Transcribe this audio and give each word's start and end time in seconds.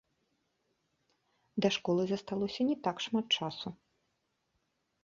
Да 1.61 1.67
школы 1.77 2.03
засталося 2.13 2.61
не 2.71 2.75
так 2.89 2.97
шмат 3.09 3.25
часу. 3.39 3.67